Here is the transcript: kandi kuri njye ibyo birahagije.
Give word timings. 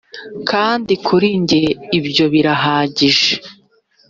kandi 0.49 0.93
kuri 1.05 1.27
njye 1.41 1.61
ibyo 1.97 2.25
birahagije. 2.33 3.31